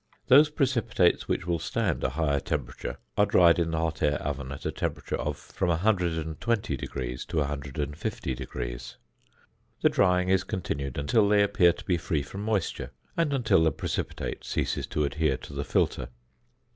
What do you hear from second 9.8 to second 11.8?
The drying is continued until they appear